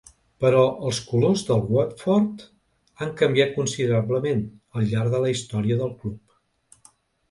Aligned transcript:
Però 0.43 0.61
els 0.91 1.01
colors 1.09 1.43
del 1.49 1.61
Watford 1.75 2.43
han 3.05 3.13
canviat 3.23 3.55
considerablement 3.61 4.45
al 4.75 4.93
llarg 4.93 5.17
de 5.17 5.25
la 5.29 5.35
història 5.39 5.83
del 5.87 5.99
club. 6.05 6.95